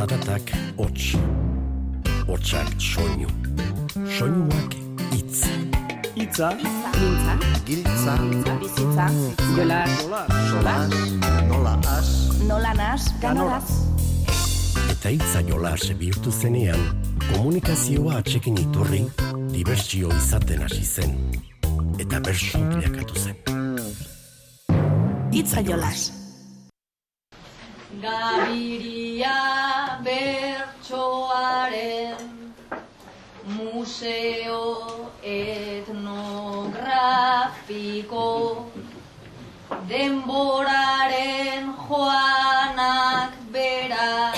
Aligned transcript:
Zaratak 0.00 0.48
hots, 0.80 1.12
hotsak 2.24 2.68
soinu, 2.80 3.26
soinuak 4.08 4.72
itz. 5.12 5.42
Itza, 6.16 6.48
Mintza, 6.56 7.34
Giltza, 7.66 8.14
bizitza, 8.62 9.08
jolas, 9.58 9.98
solas, 10.48 10.94
nola 11.50 11.74
as, 11.98 12.08
nola 12.48 12.72
nas, 12.78 13.10
ganoraz. 13.20 13.68
Eta 14.88 15.12
itza 15.18 15.44
jolas 15.44 15.84
bihurtu 16.00 16.32
zenean, 16.32 16.80
komunikazioa 17.34 18.22
atxekin 18.22 18.56
iturri, 18.64 19.02
dibertsio 19.52 20.08
izaten 20.16 20.64
hasi 20.64 20.86
zen. 20.94 21.12
Eta 22.00 22.24
bersu 22.24 22.64
bilakatu 22.72 23.20
zen. 23.20 23.36
Itza 25.36 25.60
jolas. 25.60 26.08
Gabiria 28.00 29.09
denboraren 40.40 41.64
joanak 41.76 43.32
berak 43.52 44.36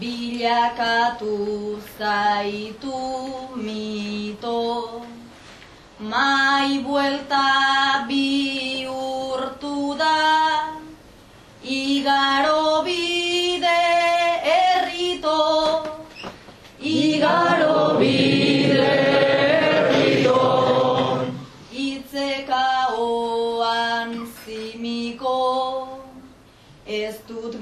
bilakatu 0.00 1.78
zaitu 1.98 2.98
mito. 3.54 5.06
Mai 6.00 6.82
buelta 6.82 7.46
bihurtu 8.10 9.94
da 9.94 10.74
Igaro 11.62 12.61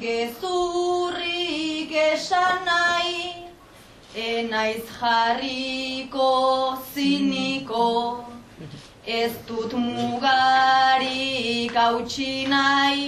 gezurrik 0.00 1.92
esan 1.92 2.64
nahi, 2.64 3.18
enaiz 4.14 4.86
jarriko 5.00 6.28
ziniko, 6.94 7.88
ez 9.06 9.32
dut 9.48 9.72
mugarik 9.76 11.02
hautsi 11.82 12.46
nahi, 12.54 13.04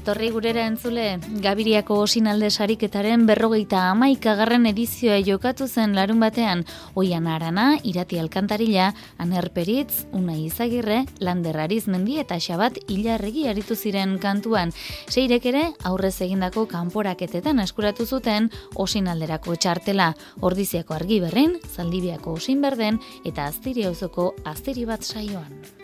etorri 0.00 0.30
gurera 0.32 0.62
entzule, 0.64 1.18
Gabiriako 1.44 1.98
osinalde 2.00 2.48
sariketaren 2.50 3.26
berrogeita 3.28 3.82
amaikagarren 3.90 4.64
edizioa 4.70 5.18
jokatu 5.26 5.66
zen 5.68 5.92
larun 5.96 6.22
batean, 6.22 6.62
oian 6.96 7.26
arana, 7.28 7.66
irati 7.84 8.18
alkantarila, 8.20 8.90
anerperitz, 9.20 10.06
una 10.16 10.38
izagirre, 10.40 11.02
lander 11.20 11.58
arizmendi 11.66 12.16
eta 12.22 12.38
xabat 12.40 12.78
hilarregi 12.88 13.46
aritu 13.50 13.76
ziren 13.76 14.16
kantuan. 14.22 14.72
Seirek 15.10 15.50
ere, 15.52 15.66
aurrez 15.84 16.16
egindako 16.24 16.64
kanporaketetan 16.70 17.60
eskuratu 17.66 18.06
zuten 18.06 18.48
osinalderako 18.74 19.58
txartela, 19.60 20.14
ordiziako 20.40 20.96
argi 20.96 21.20
berrin, 21.26 21.58
zaldibiako 21.74 22.38
osin 22.40 22.64
berden, 22.64 23.02
eta 23.24 23.50
aztiri 23.52 23.84
auzoko 23.90 24.32
aztiri 24.48 24.88
bat 24.88 25.04
saioan. 25.04 25.79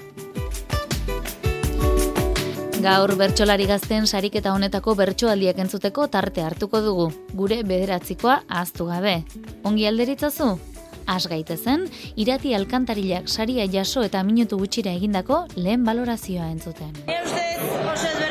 Gaur 2.82 3.14
bertsolari 3.16 3.64
gazten 3.66 4.04
sariketa 4.06 4.52
honetako 4.52 4.94
bertsoaldiak 4.98 5.58
entzuteko 5.64 6.06
tarte 6.12 6.42
hartuko 6.44 6.82
dugu, 6.84 7.06
gure 7.32 7.62
bederatzikoa 7.64 8.42
ahaztu 8.48 8.88
gabe. 8.90 9.16
Ongi 9.64 9.88
alderitzazu? 9.88 10.50
Has 11.06 11.24
gaitezen, 11.30 11.86
irati 12.16 12.52
alkantarilak 12.58 13.28
saria 13.32 13.66
jaso 13.72 14.04
eta 14.04 14.22
minutu 14.22 14.60
gutxira 14.60 14.92
egindako 14.92 15.46
lehen 15.56 15.88
balorazioa 15.88 16.50
entzuten. 16.52 16.92
Nire 17.06 18.25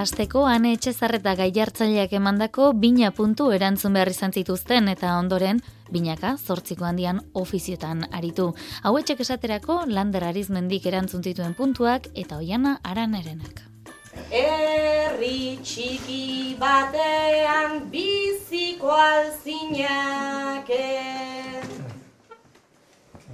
Asteko 0.00 0.46
ane 0.48 0.70
etxezarreta 0.72 1.34
gai 1.36 1.50
jartzaileak 1.52 2.12
emandako 2.16 2.70
bina 2.82 3.10
puntu 3.16 3.50
erantzun 3.52 3.98
behar 3.98 4.08
izan 4.08 4.32
zituzten 4.32 4.88
eta 4.92 5.10
ondoren 5.18 5.58
binaka 5.92 6.30
zortziko 6.38 6.86
handian 6.88 7.20
ofiziotan 7.40 8.06
aritu. 8.18 8.46
Hauetxek 8.88 9.20
esaterako 9.26 9.76
lander 9.98 10.24
arizmendik 10.30 10.88
erantzun 10.88 11.26
zituen 11.26 11.52
puntuak 11.58 12.08
eta 12.24 12.38
oiana 12.38 12.78
aranerenak. 12.94 13.60
Herri 14.30 15.58
txiki 15.68 16.56
batean 16.64 17.76
biziko 17.92 18.96
alzinake 18.96 20.84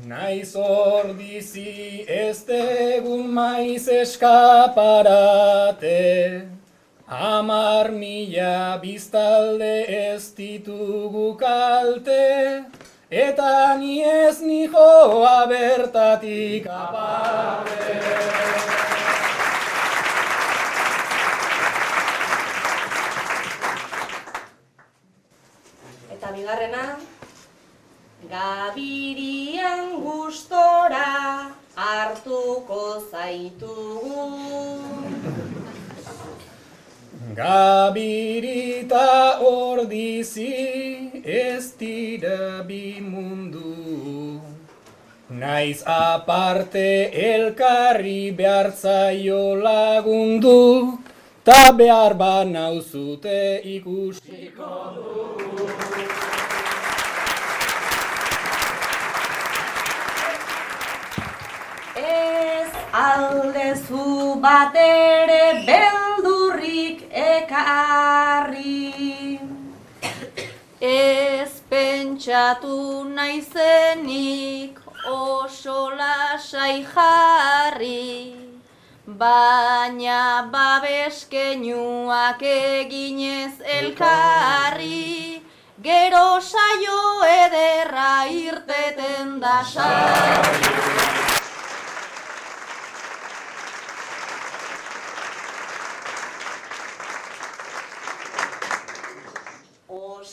Naiz 0.06 0.54
ordizi 0.54 2.06
ez 2.06 2.46
degun 2.46 3.26
maiz 3.34 3.88
eskaparate, 3.90 5.90
Amar 7.08 7.93
mila 7.93 8.81
biztalde 8.82 9.87
ez 9.87 10.35
ditugu 10.35 11.38
kalte, 11.38 12.64
eta 13.08 13.76
ni 13.79 14.03
ez 14.03 14.41
nijoa 14.43 15.47
bertatik 15.47 16.67
aparte. 16.67 17.94
Eta 26.11 26.32
bigarrena, 26.35 26.99
Gabirian 28.26 30.03
gustora 30.03 31.55
hartuko 31.76 32.99
zaitugu. 33.12 34.85
Gabirita 37.36 39.40
ordizi 39.44 41.20
ez 41.22 41.76
dira 41.76 42.64
bi 42.68 42.96
mundu. 43.00 44.40
Naiz 45.28 45.82
aparte 45.84 47.10
elkarri 47.12 48.32
behartzaio 48.38 49.42
lagundu, 49.66 50.96
ta 51.44 51.72
behar 51.76 52.14
ba 52.14 52.34
nauzute 52.54 53.60
ikusiko 53.74 54.72
du. 54.94 55.66
Ez 61.96 62.69
aldezu 62.93 64.37
bat 64.40 64.75
ere 64.76 65.64
beldurrik 65.64 67.06
ekarri. 67.10 68.90
Ez 70.81 71.52
pentsatu 71.70 73.04
naizenik 73.14 74.78
oso 75.08 75.90
lasai 75.96 76.84
jarri, 76.93 78.37
baina 79.06 80.50
babeskenuak 80.52 82.43
eginez 82.43 83.56
elkarri, 83.78 85.43
gero 85.82 86.40
saio 86.40 87.00
ederra 87.25 88.26
irteten 88.28 89.40
da 89.40 89.62
sarri. 89.64 91.25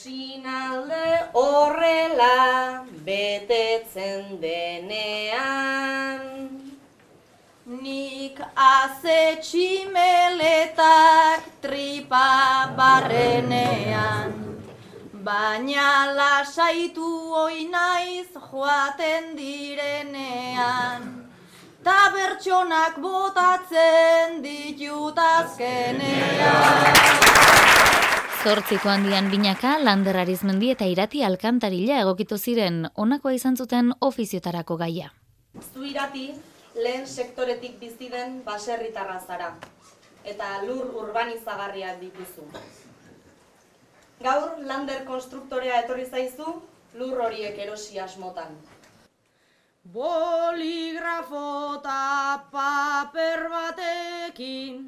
Osinalde 0.03 1.31
horrela 1.31 2.83
betetzen 3.05 4.41
denean. 4.41 6.19
Nik 7.65 8.41
azetximeletak 8.55 11.41
tripa 11.61 12.67
barrenean, 12.75 14.33
baina 15.23 16.13
lasaitu 16.19 17.33
oi 17.45 17.63
naiz 17.71 18.31
joaten 18.51 19.37
direnean, 19.39 21.01
ta 21.81 22.11
bertsonak 22.11 22.99
botatzen 22.99 24.43
ditut 24.43 25.17
azkenean. 25.17 27.03
Zortziko 28.43 28.89
handian 28.91 29.29
binaka, 29.31 29.77
Lander 29.79 30.17
Arizmendi 30.19 30.67
eta 30.73 30.83
Irati 30.91 31.21
Alkantarila 31.23 32.01
egokitu 32.01 32.35
ziren 32.35 32.81
honakoa 32.99 33.31
izan 33.37 33.55
zuten 33.55 33.93
ofiziotarako 34.03 34.75
gaia. 34.81 35.13
Zu 35.71 35.85
irati, 35.87 36.25
lehen 36.75 37.05
sektoretik 37.07 37.77
bizi 37.79 38.09
den 38.11 38.41
baserritarra 38.43 39.15
zara, 39.21 39.47
eta 40.27 40.49
lur 40.65 40.89
urbanizagarriak 41.03 42.01
dituzu. 42.01 42.43
Gaur, 44.25 44.57
lander 44.71 45.05
konstruktorea 45.07 45.77
etorri 45.85 46.03
zaizu, 46.03 46.57
lur 46.99 47.21
horiek 47.27 47.61
erosi 47.67 48.01
asmotan. 48.07 48.57
Boligrafo 49.95 51.45
eta 51.77 52.43
paper 52.51 53.47
batekin 53.55 54.83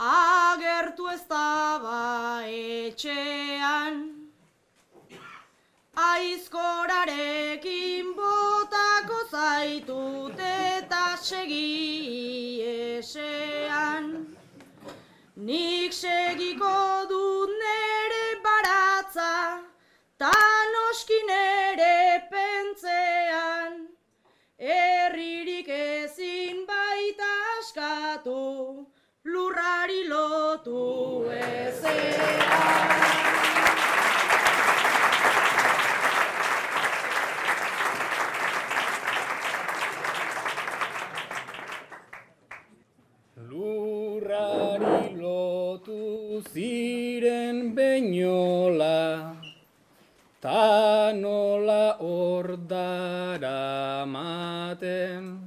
agertu 0.00 1.12
ez 1.12 1.20
daba 1.28 2.40
etxean. 2.48 4.16
Aizkorarekin 5.94 8.14
botako 8.16 9.18
zaitut 9.30 10.40
eta 10.40 11.16
segi 11.20 12.64
esean. 12.96 14.26
Nik 15.36 15.92
segiko 15.92 16.89
lotu 30.70 31.30
ezean. 31.30 32.38
Lurrari 43.50 45.18
lotu 45.18 46.42
ziren 46.52 47.74
beinola, 47.74 49.34
ta 50.40 51.12
nola 51.12 51.96
ordara 51.98 54.06
maten. 54.06 55.39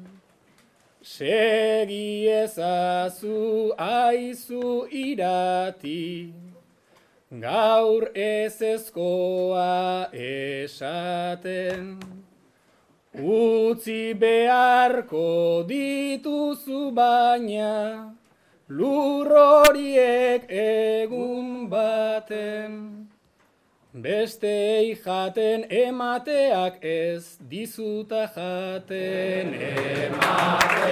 Segi 1.13 2.25
ezazu 2.27 3.69
aizu 3.77 4.87
irati, 4.89 6.33
gaur 7.43 8.07
ez 8.15 8.57
ezkoa 8.69 10.09
esaten. 10.09 11.99
Utzi 13.13 14.15
beharko 14.17 15.29
dituzu 15.69 16.81
baina, 16.97 18.17
lur 18.69 19.29
horiek 19.45 20.49
egun 20.49 21.69
baten. 21.69 23.02
Bestei 23.93 24.97
jaten 24.97 25.69
emateak 25.69 26.81
ez 26.81 27.37
dizuta 27.49 28.25
jaten 28.25 29.53
ematen. 29.53 30.89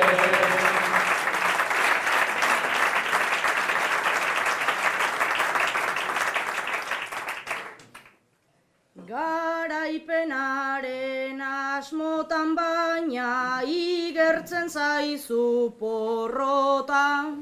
Garaipenaren 9.09 11.41
asmotan 11.41 12.53
baina 12.53 13.65
igertzen 13.65 14.69
zaizu 14.69 15.73
porrota. 15.79 17.33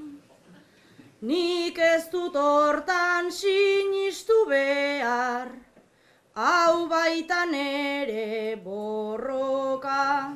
Nik 1.21 1.77
ez 1.77 2.07
dut 2.07 2.35
hortan 2.39 3.27
sinistu 3.27 4.45
behar, 4.47 5.49
hau 6.33 6.87
baitan 6.87 7.51
ere 7.53 8.55
borroka. 8.63 10.31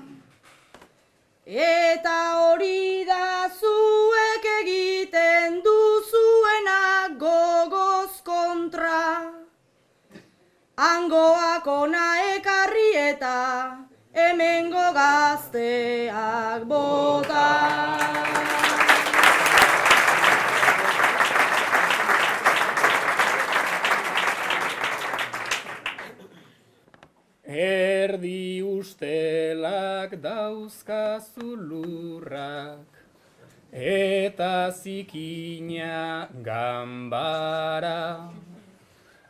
Eta 1.48 2.18
hori 2.36 3.06
da 3.08 3.48
zuek 3.48 4.50
egiten 4.60 5.62
duzuena 5.64 7.16
gogoz 7.16 8.20
kontra. 8.28 9.32
Angoak 10.76 11.66
ona 11.68 12.08
ekarri 12.36 12.92
eta 13.08 13.40
hemengo 14.12 14.92
gazteak 15.00 16.68
bota. 16.68 17.93
Erdi 28.24 28.64
ustelak 28.64 30.16
dauzkazu 30.24 31.60
lurrak, 31.60 32.88
eta 33.70 34.72
zikina 34.72 36.30
gambara. 36.42 38.32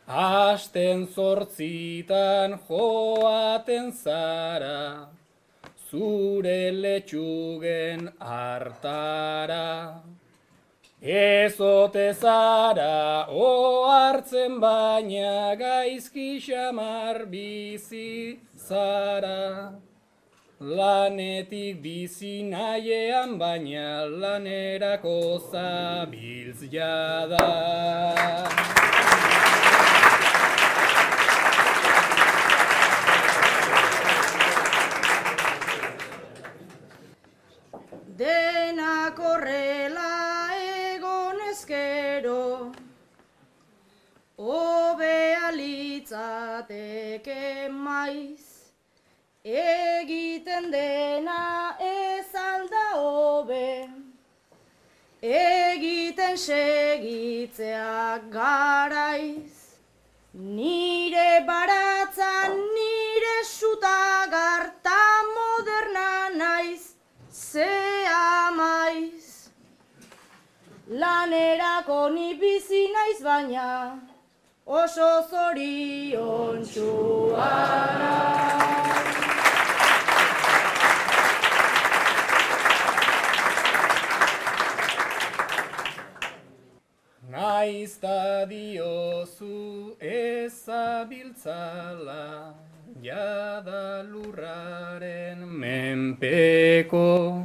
Asten 0.06 1.08
zortzitan 1.08 2.54
joaten 2.68 3.90
zara, 3.90 5.08
zure 5.90 6.70
letxugen 6.70 8.12
hartara. 8.20 10.02
Ezote 11.04 12.14
zara 12.14 13.26
ohartzen 13.28 14.58
baina 14.58 15.54
gaizki 15.54 16.40
xamar 16.40 17.26
bizi 17.28 18.38
zara. 18.56 19.74
Lanetik 20.60 21.82
bizi 21.82 22.42
nahiean 22.48 23.36
baina 23.38 24.08
lanerako 24.08 25.18
zabiltz 25.52 26.64
jada. 26.72 27.50
Denak 38.16 39.18
horrela 39.18 40.13
Obea 44.44 45.48
litzateke 45.56 47.42
maiz, 47.72 48.44
egiten 49.42 50.70
dena 50.70 51.76
ez 51.80 52.28
alda 52.36 52.82
hobe, 53.00 53.88
egiten 55.22 56.36
segitzeak 56.36 58.28
garaiz. 58.36 59.56
Nire 60.34 61.40
baratzan 61.48 62.52
nire 62.76 63.44
sutagarta 63.48 65.02
moderna 65.32 66.28
naiz, 66.36 66.82
ze 67.32 67.72
amaiz. 68.12 69.48
Lanerako 70.90 72.08
ni 72.12 72.34
bizi 72.34 72.92
naiz 72.92 73.22
baina, 73.24 73.68
oso 74.66 75.22
zorion 75.30 76.64
Naiz 87.30 87.98
ta 88.00 88.46
diozu 88.46 89.96
ezabiltzala, 90.00 91.34
jada 93.02 94.02
lurraren 94.02 95.40
menpeko. 95.60 97.44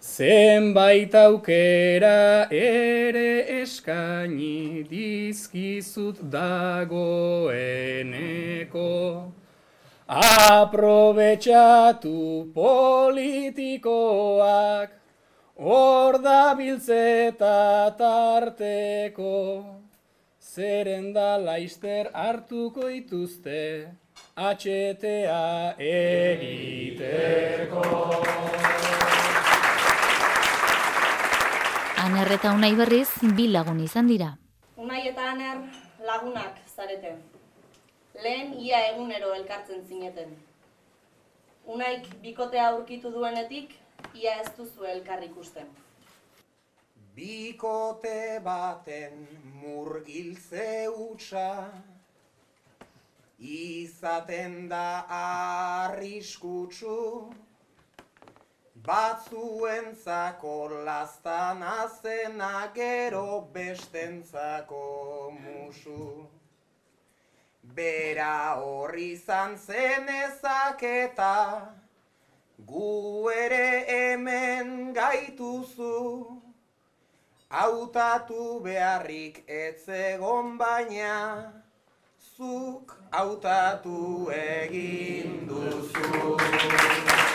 Zenbait 0.00 1.14
aukera 1.14 2.48
ere 2.50 3.57
eskaini 3.88 4.84
dizkizut 4.88 6.16
dagoeneko. 6.30 7.02
Aprobetxatu 10.08 12.52
politikoak, 12.54 14.90
hor 15.56 16.22
da 16.22 16.54
biltzeta 16.54 17.94
tarteko. 17.98 19.64
Zeren 20.40 21.12
da 21.12 21.38
laister 21.38 22.10
hartuko 22.14 22.88
ituzte, 22.88 23.88
atxetea 24.36 25.74
egiteko. 25.78 27.82
Aner 32.08 32.30
eta 32.32 32.54
unai 32.56 32.70
berriz, 32.72 33.10
bi 33.36 33.44
lagun 33.52 33.82
izan 33.84 34.06
dira. 34.08 34.30
Unai 34.80 35.00
eta 35.10 35.26
Aner 35.28 35.58
lagunak 36.08 36.60
zarete. 36.70 37.10
Lehen 38.24 38.54
ia 38.64 38.78
egunero 38.92 39.34
elkartzen 39.36 39.82
zineten. 39.84 40.30
Unaik 41.74 42.06
bikotea 42.22 42.70
aurkitu 42.70 43.10
duenetik, 43.12 43.74
ia 44.16 44.38
ez 44.40 44.48
duzu 44.56 44.88
elkar 44.88 45.20
ikusten. 45.26 45.68
Bikote 47.18 48.40
baten 48.46 49.26
murgiltze 49.58 50.86
hutsa 50.94 51.50
izaten 53.52 54.56
da 54.72 55.04
arriskutsu 55.18 56.96
batzuentzako 58.88 60.68
lastana 60.86 61.74
zena 62.02 62.70
gero 62.74 63.50
bestentzako 63.52 64.84
musu. 65.42 66.26
Bera 67.76 68.56
horri 68.56 69.10
izan 69.12 69.58
zen 69.58 70.08
ezaketa, 70.08 71.36
gu 72.70 73.28
ere 73.44 73.68
hemen 73.92 74.94
gaituzu. 74.96 76.00
Hautatu 77.50 78.60
beharrik 78.64 79.44
etzegon 79.60 80.56
baina, 80.64 81.52
zuk 82.36 82.96
hautatu 83.12 84.00
egin 84.42 85.44
duzu. 85.48 87.27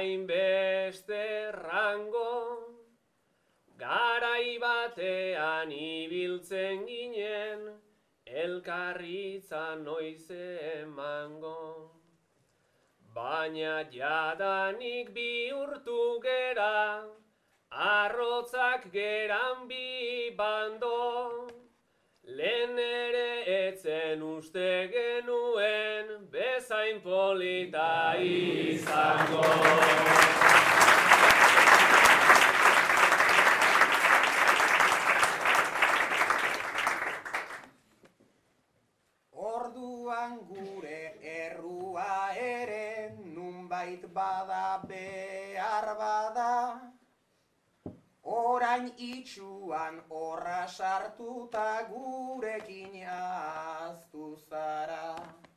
Hainbeste 0.00 1.52
rango, 1.52 2.32
garai 3.76 4.56
batean 4.62 5.72
ibiltzen 5.72 6.86
ginen, 6.88 7.66
elkarritza 8.24 9.76
noiz 9.84 10.24
emango. 10.30 11.92
Baina 13.14 13.76
jadanik 13.92 15.12
bihurtu 15.12 16.02
gera, 16.24 17.04
arrotzak 17.70 18.90
geran 18.92 19.68
bi 19.68 20.30
bando, 20.36 20.96
Lehen 22.38 22.78
ere 22.78 23.30
etzen 23.52 24.22
uste 24.22 24.68
genuen 24.92 25.89
bezain 26.90 27.00
polita 27.02 28.14
izango. 28.18 29.42
Orduan 39.32 40.38
gure 40.48 41.18
errua 41.22 42.34
ere 42.34 43.14
nunbait 43.34 44.06
bada 44.12 44.82
behar 44.88 45.96
bada. 45.98 46.80
Orain 48.22 48.92
itxuan 48.96 50.02
horra 50.08 50.66
sartuta 50.66 51.82
gurekin 51.90 53.06
aztu 53.06 54.36
zara. 54.48 55.49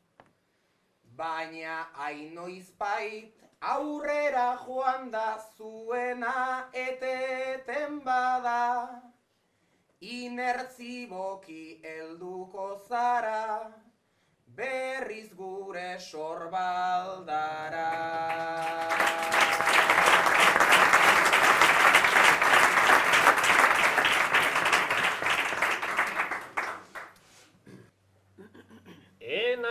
Baina 1.18 1.76
ainoizpait 2.06 3.34
aurrera 3.62 4.58
joan 4.66 5.12
da 5.12 5.38
zuena 5.56 6.70
eteten 6.74 8.00
bada. 8.06 9.02
Inertziboki 10.02 11.82
helduko 11.84 12.66
zara, 12.90 13.72
berriz 14.58 15.30
gure 15.38 16.00
sorbaldara. 16.00 17.90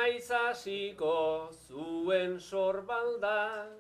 Enaiz 0.02 0.30
hasiko 0.35 1.49
zuen 1.68 2.40
sorbaldak, 2.40 3.71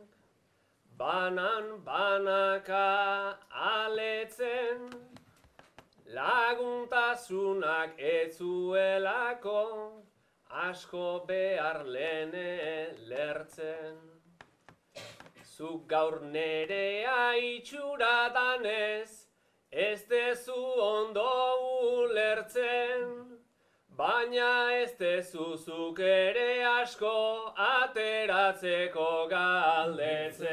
banan 0.96 1.82
banaka 1.84 3.34
aletzen, 3.50 4.86
laguntasunak 6.06 7.98
etzuelako, 7.98 9.62
asko 10.68 11.26
behar 11.26 11.82
lene 11.86 12.94
lertzen. 13.08 13.98
Zuk 15.56 15.88
gaur 15.88 16.20
nerea 16.22 17.34
itxura 17.50 18.30
danez, 18.38 19.26
ez 19.72 20.04
dezu 20.06 20.62
ondo 20.86 21.30
ulertzen. 21.98 22.81
Baina 24.02 24.74
ez 24.74 24.92
dezuzuk 24.98 26.00
ere 26.02 26.64
asko 26.66 27.10
ateratzeko 27.64 29.04
galdetzen. 29.30 30.48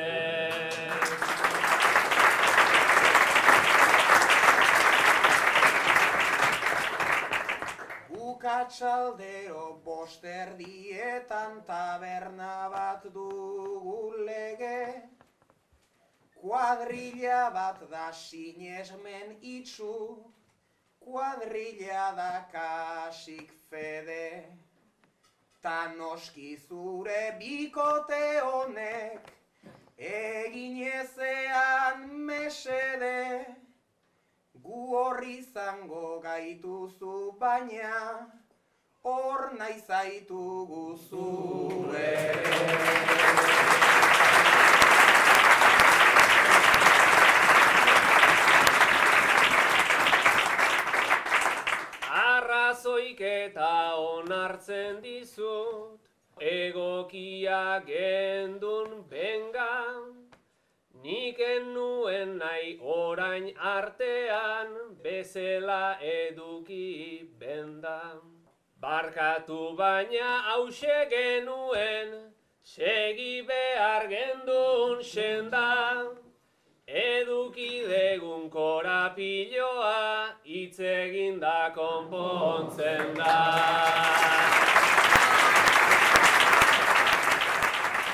Bukatzaldero 8.13 9.65
bosterdietan 9.89 11.62
taberna 11.74 12.56
bat 12.75 13.12
dugu 13.20 14.01
lege 14.29 14.82
Kuadrilla 16.41 17.46
bat 17.62 17.82
da 17.89 18.12
sinesmen 18.13 19.39
itxu 19.41 19.96
Kuadrilla 21.00 22.13
da 22.15 22.46
kasik 22.51 23.51
fede 23.70 24.46
Ta 25.62 25.94
noski 25.98 26.58
zure 26.68 27.36
bikote 27.39 28.39
honek 28.44 29.32
Egin 29.98 30.77
ezean 30.88 32.06
mesede. 32.27 33.46
Gu 34.63 34.84
horri 34.96 35.34
izango 35.39 36.20
gaituzu 36.24 37.15
baina 37.39 37.96
Hor 39.03 39.53
nahi 39.60 39.79
zaitugu 39.88 40.86
zure 41.10 42.15
Arrazoik 53.20 53.22
eta 53.22 53.96
onartzen 53.98 55.02
dizut, 55.02 56.00
egokia 56.40 57.84
gendun 57.86 59.04
benga, 59.10 60.06
nik 61.04 61.38
nuen 61.74 62.38
nahi 62.38 62.80
orain 62.82 63.54
artean, 63.58 64.68
bezela 65.04 65.98
eduki 66.00 67.28
benda. 67.38 68.22
Barkatu 68.80 69.76
baina 69.76 70.42
hause 70.54 71.10
genuen, 71.10 72.32
segi 72.64 73.46
behar 73.46 74.08
gendun 74.08 75.04
senda. 75.04 76.08
Eduki 76.88 77.84
degun 77.86 78.50
korapiloa, 78.50 80.09
hitz 80.44 80.80
eginda 80.80 81.72
konpontzen 81.76 83.14
da. 83.18 83.36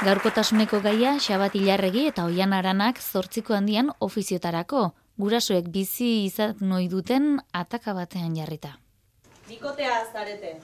Gaurkotasuneko 0.06 0.82
gaia 0.86 1.16
Xabat 1.18 1.56
Ilarregi 1.58 2.06
eta 2.12 2.28
Oian 2.30 2.54
Aranak 2.54 3.00
zortziko 3.02 3.56
handian 3.58 3.90
ofiziotarako, 4.06 4.92
gurasoek 5.18 5.70
bizi 5.74 6.10
izan 6.26 6.56
noi 6.62 6.88
duten 6.92 7.40
ataka 7.54 7.96
batean 7.98 8.36
jarrita. 8.38 8.76
Bikotea 9.50 10.04
zarete. 10.14 10.56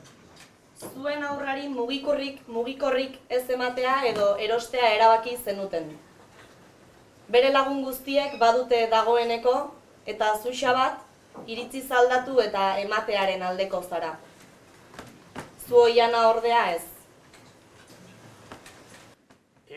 Zuen 0.81 1.24
aurrari 1.24 1.67
mugikorrik 1.70 2.41
mugikorrik 2.48 3.17
ez 3.29 3.43
ematea 3.50 4.01
edo 4.10 4.36
erostea 4.38 4.93
erabaki 4.96 5.38
zenuten. 5.38 5.91
Bere 7.29 7.51
lagun 7.53 7.83
guztiek 7.85 8.37
badute 8.40 8.87
dagoeneko 8.92 9.55
eta 10.05 10.35
zu 10.42 10.51
Xabat 10.51 11.10
iritzi 11.48 11.81
zaldatu 11.81 12.39
eta 12.41 12.77
ematearen 12.83 13.44
aldeko 13.44 13.81
zara. 13.81 14.11
Zu 15.67 15.83
oiana 15.87 16.27
ordea 16.29 16.63
ez. 16.75 16.83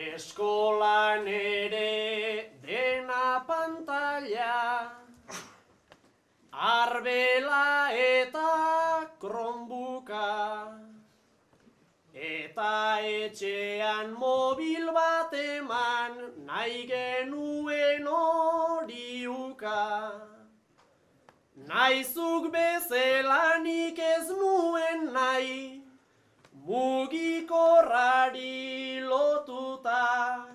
Eskolan 0.05 1.27
ere 1.27 2.51
dena 2.63 3.43
pantalla, 3.47 4.91
arbela 6.51 7.91
eta 7.91 8.51
kronbuka, 9.19 10.29
eta 12.13 12.99
etxean 13.15 14.13
mobil 14.19 14.91
bat 14.99 15.33
eman 15.33 16.21
nahi 16.45 16.85
genuen 16.91 18.07
horiuka. 18.07 19.81
Naizuk 21.67 22.51
bezelanik 22.53 23.97
ez 23.97 24.29
nuen 24.29 25.13
nahi, 25.13 25.81
mugikorrari 26.67 29.01
lotuta, 29.01 30.45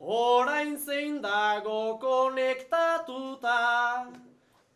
orain 0.00 0.76
zein 0.76 1.22
dago 1.22 1.98
konektatuta, 2.02 3.60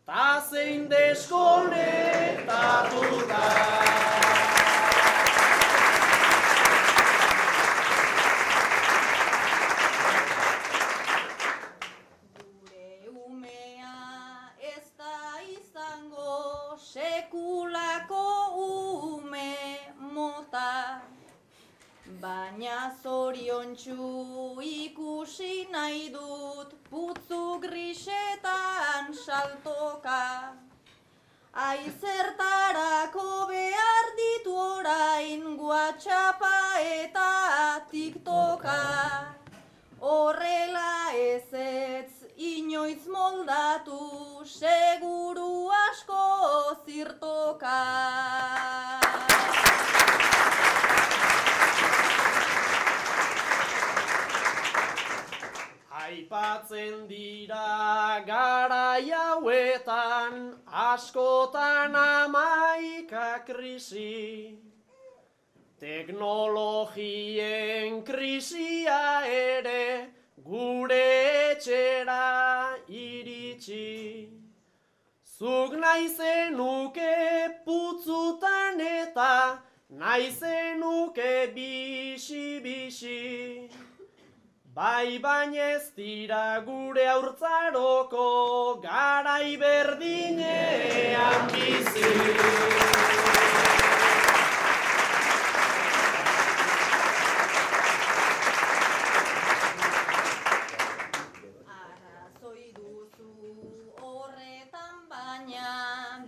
ta 0.05 0.41
zein 0.49 0.89
deskonektatuta. 0.89 3.43
Baina 22.57 22.91
zoriontsu 23.03 24.57
ikusi 24.65 25.67
nahi 25.71 26.09
dut 26.09 26.71
putzu 26.89 27.59
grisetan 27.61 29.13
saltoka 29.13 30.55
Aizertarako 31.53 33.27
behar 33.51 34.09
ditu 34.21 34.55
orain 34.57 35.45
guatxapa 35.59 36.55
eta 36.95 37.29
tiktoka 37.91 38.81
Horrela 40.01 41.13
ez 41.13 41.53
ez 41.53 42.11
inoiz 42.37 43.05
moldatu 43.05 44.01
seguru 44.45 45.69
asko 45.85 46.25
zirtoka. 46.85 47.77
Aipatzen 56.87 57.07
dira 57.07 58.23
garai 58.25 59.11
hauetan 59.11 60.55
askotan 60.67 61.95
amaika 61.95 63.43
krisi. 63.45 64.57
Teknologien 65.79 68.03
krisia 68.03 69.21
ere 69.25 70.07
gure 70.43 71.51
etxera 71.51 72.75
iritsi. 72.87 74.29
Zuk 75.37 75.73
nahi 75.73 76.07
zenuke 76.07 77.49
putzutan 77.65 78.81
eta 78.81 79.59
nahi 79.89 80.31
zenuke 80.31 81.51
bisi-bisi. 81.53 83.17
Bai 84.77 85.17
baina 85.17 85.67
ez 85.75 85.85
dira 85.97 86.61
gure 86.65 87.05
haurtzaroko 87.11 88.25
garai 88.83 89.57
berdinean 89.61 91.47
bizi. 91.53 92.11
Arrazoi 101.77 102.69
duzu 102.77 103.33
horretan 104.03 104.95
baina 105.15 105.73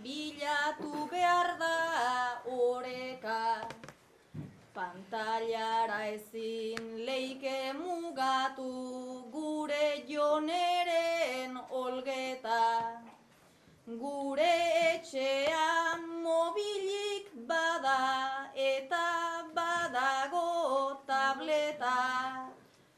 bilatu 0.07 1.05
behar 1.13 1.53
oreka. 2.57 3.45
Pantailara 4.73 6.01
ezin 6.15 6.83
leike 7.05 7.57
mugatu 7.77 7.98
etxean 15.09 16.01
mobilik 16.23 17.25
bada 17.47 18.51
eta 18.55 19.41
badago 19.55 21.01
tableta. 21.07 22.45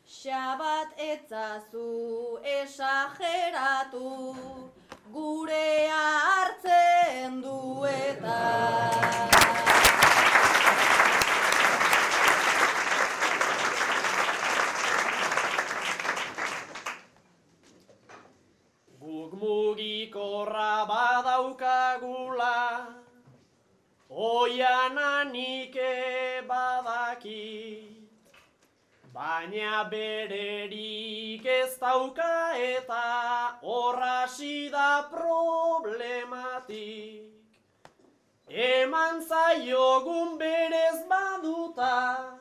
Xabat 0.06 0.90
etzazu 0.98 2.40
esageratu, 2.44 4.10
gurea 5.14 6.04
hartzen 6.28 7.42
du 7.42 7.86
oiananik 24.32 25.76
badaki. 26.48 27.48
Baina 29.14 29.84
bererik 29.92 31.46
ez 31.46 31.74
dauka 31.80 32.36
eta 32.56 33.08
horrasi 33.62 34.70
da 34.72 34.92
problematik. 35.12 36.72
Eman 38.48 39.22
zaiogun 39.28 40.38
berez 40.38 41.00
baduta, 41.10 42.38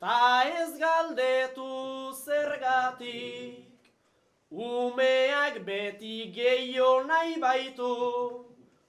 ta 0.00 0.44
ez 0.44 0.78
galdetu 0.78 2.12
zergatik. 2.24 3.68
Umeak 4.50 5.54
beti 5.68 6.32
gehiago 6.36 7.04
nahi 7.06 7.36
baitu, 7.40 7.92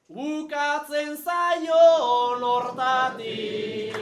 ukatzen 0.09 1.17
zaion 1.17 2.43
hortatik. 2.43 3.95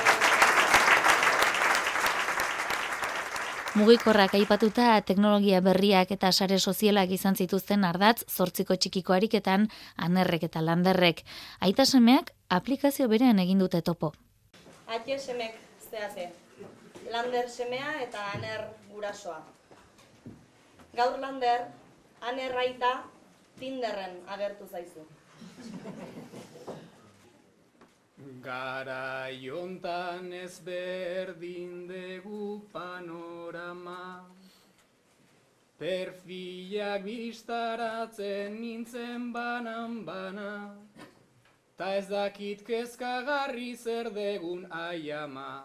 Mugikorrak 3.81 4.35
aipatuta 4.37 4.99
teknologia 5.09 5.63
berriak 5.65 6.11
eta 6.13 6.29
sare 6.37 6.59
sozialak 6.61 7.13
izan 7.17 7.39
zituzten 7.43 7.87
ardatz 7.89 8.27
zortziko 8.29 8.75
txikiko 8.77 9.15
ariketan 9.17 9.65
anerrek 10.07 10.43
eta 10.51 10.61
landerrek. 10.61 11.23
Aita 11.65 11.87
semeak 11.89 12.35
aplikazio 12.57 13.09
berean 13.09 13.41
egin 13.41 13.63
dute 13.65 13.81
topo. 13.81 14.11
Atxe 14.85 15.17
semek 15.19 15.57
zehate, 15.87 16.29
lander 17.15 17.49
semea 17.49 17.95
eta 18.05 18.27
aner 18.35 18.67
gurasoa. 18.91 19.41
Gaur 21.01 21.17
lander, 21.25 21.65
aner 22.21 22.61
aita 22.67 22.93
Tinderren 23.63 24.21
agertu 24.37 24.69
zaizu. 24.69 25.09
Gara 28.21 29.29
jontan 29.31 30.33
ez 30.33 30.61
berdin 30.61 31.89
dugu 31.89 32.61
panorama. 32.73 34.25
Perfilak 35.79 37.05
biztaratzen 37.05 38.61
nintzen 38.61 39.33
banan 39.33 40.05
bana. 40.05 40.75
Ta 41.79 41.95
ez 41.97 42.09
dakit 42.09 42.61
kezkagarri 42.67 43.75
zer 43.77 44.11
degun 44.13 44.67
aiama. 44.71 45.65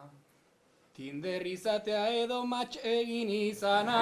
Tinder 0.95 1.45
izatea 1.45 2.07
edo 2.23 2.45
match 2.45 2.77
egin 2.83 3.29
izana. 3.29 4.01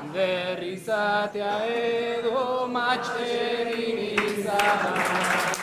Tinder 0.00 0.62
izatea 0.62 1.56
edo 1.78 2.66
match 2.66 3.10
egin 3.22 3.98
izana 4.18 5.59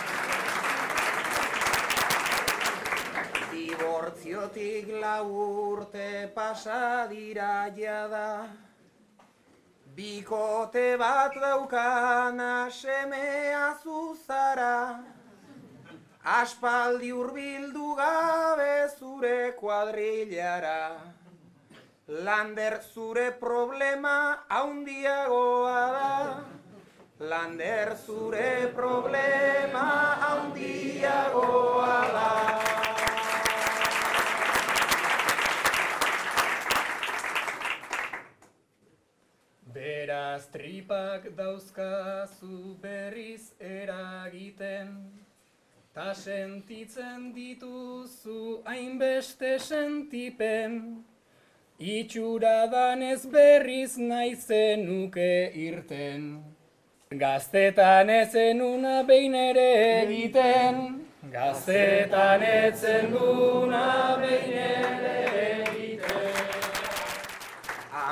Dibortziotik 4.58 4.90
lau 5.02 5.30
urte 5.70 6.34
pasa 6.34 7.08
dira 7.08 7.70
jada. 7.78 8.50
Bikote 9.96 10.98
bat 10.98 11.34
daukana 11.34 12.70
semea 12.70 13.78
zuzara 13.84 15.04
Aspaldi 16.24 17.12
hurbildu 17.12 17.96
gabe 17.98 18.90
zure 18.98 19.54
kuadrilara 19.60 20.98
Lander 22.08 22.80
zure 22.94 23.32
problema 23.40 24.46
haundiagoa 24.50 25.86
da. 25.98 26.44
Lander 27.20 27.96
zure 28.06 28.74
problema 28.74 29.90
haundiagoa 30.22 32.02
da 32.14 32.67
Beraz 40.38 40.52
tripak 40.54 41.24
dauzkazu 41.36 42.78
berriz 42.82 43.54
eragiten 43.60 45.10
Ta 45.96 46.14
sentitzen 46.14 47.34
dituzu 47.34 48.62
hainbeste 48.66 49.58
sentipen. 49.58 51.04
Itxura 51.80 52.70
danez 52.70 53.26
berriz 53.26 53.98
nahi 53.98 54.36
zenuke 54.36 55.50
irten 55.56 56.44
Gaztetan 57.10 58.10
ezen 58.10 58.62
una 58.62 59.02
behin 59.10 59.34
ere 59.34 59.70
egiten. 60.04 61.02
Gaztetan 61.34 62.44
etzen 62.44 63.14
una 63.16 64.18
behin 64.22 64.54
ere 64.54 65.17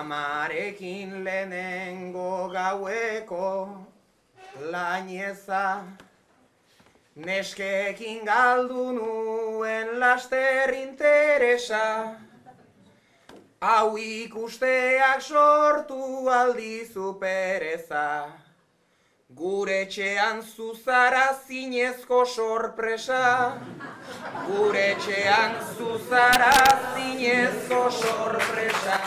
Amarekin 0.05 1.23
lehenengo 1.23 2.49
gaueko 2.53 3.47
laineza 4.71 5.81
Neskekin 7.15 8.21
galdu 8.25 8.91
nuen 8.93 9.99
laster 9.99 10.73
interesa. 10.77 12.19
Hau 13.61 13.97
ikusteak 13.97 15.21
sortu 15.21 16.29
aldizu 16.29 17.15
pereza. 17.19 18.29
Gure 19.33 19.81
etxean 19.87 20.43
zuzara 20.43 21.33
zinezko 21.47 22.25
sorpresa. 22.25 23.57
Gure 24.45 24.85
etxean 24.91 25.57
zuzara 25.73 26.53
zinezko 26.93 27.89
sorpresa 27.89 29.04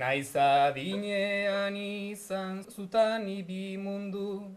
Naiz 0.00 0.32
adinean 0.34 1.74
izan 1.76 2.64
zutan 2.64 3.26
ibi 3.28 3.76
mundu, 3.76 4.48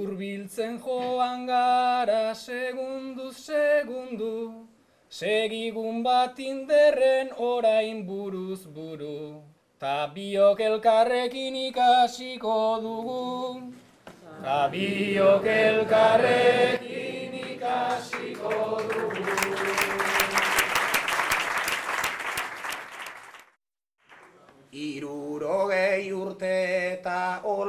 Urbiltzen 0.00 0.78
joan 0.84 1.44
gara 1.46 2.32
segunduz 2.34 3.36
segundu, 3.36 4.64
Segigun 5.10 6.02
bat 6.02 6.40
inderren 6.40 7.28
orain 7.36 8.00
buruz 8.08 8.64
buru, 8.64 9.42
Ta 9.78 10.08
biok 10.14 10.60
elkarrekin 10.70 11.54
ikasiko 11.68 12.58
dugu, 12.80 13.72
Ta 14.42 14.60
biok 14.72 15.44
elkarrekin 15.44 17.32
ikasiko 17.44 18.56
dugu. 18.88 19.11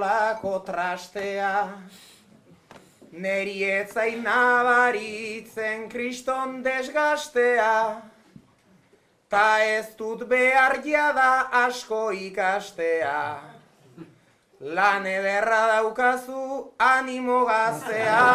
Halako 0.03 0.59
trastea. 0.65 1.67
Neri 3.11 3.63
etzain 3.63 4.23
nabaritzen 4.23 5.87
kriston 5.89 6.63
desgastea, 6.63 8.01
ta 9.29 9.59
ez 9.61 9.95
dut 9.97 10.25
behar 10.27 10.81
jada 10.83 11.49
asko 11.51 12.11
ikastea. 12.11 13.39
Lan 14.59 15.05
ederra 15.05 15.61
daukazu 15.75 16.73
animo 16.79 17.45
gaztea, 17.45 18.25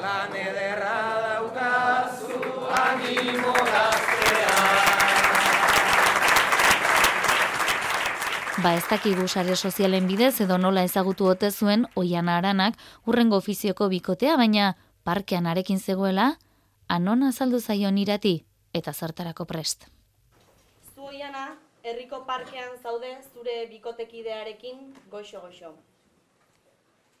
lan 0.00 0.32
ederra 0.32 0.98
daukazu 1.28 2.40
animo 2.72 3.52
gaztea. 3.52 4.18
Ba 8.58 8.72
ez 8.74 8.82
dakigu 8.90 9.28
sare 9.30 9.54
sozialen 9.54 10.08
bidez 10.10 10.40
edo 10.42 10.56
nola 10.58 10.82
ezagutu 10.82 11.28
ote 11.30 11.48
zuen 11.50 11.84
oian 12.00 12.28
aranak 12.28 12.74
urrengo 13.06 13.36
ofizioko 13.38 13.86
bikotea, 13.92 14.32
baina 14.36 14.72
parkean 15.06 15.46
arekin 15.46 15.78
zegoela, 15.78 16.24
anon 16.88 17.22
azaldu 17.22 17.60
zaion 17.60 18.00
irati 18.02 18.32
eta 18.74 18.90
zertarako 18.92 19.44
prest. 19.46 19.86
Zu 20.90 21.06
oiana, 21.06 21.44
herriko 21.84 22.24
parkean 22.26 22.74
zaude 22.82 23.12
zure 23.32 23.54
bikotekidearekin 23.70 24.80
goxo-goxo. 25.12 25.70